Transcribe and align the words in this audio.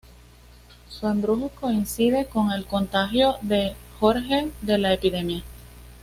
Su 0.89 1.07
embrujo 1.07 1.49
coincide 1.49 2.25
con 2.25 2.49
el 2.51 2.65
contagio 2.65 3.35
de 3.43 3.75
Jorge 3.99 4.49
de 4.63 4.79
la 4.79 4.93
epidemia. 4.95 5.43